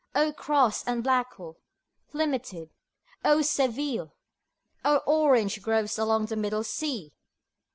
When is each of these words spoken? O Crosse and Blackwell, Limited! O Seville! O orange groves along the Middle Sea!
O 0.15 0.33
Crosse 0.33 0.83
and 0.87 1.03
Blackwell, 1.03 1.57
Limited! 2.11 2.71
O 3.23 3.43
Seville! 3.43 4.11
O 4.83 4.97
orange 5.05 5.61
groves 5.61 5.99
along 5.99 6.25
the 6.25 6.35
Middle 6.35 6.63
Sea! 6.63 7.13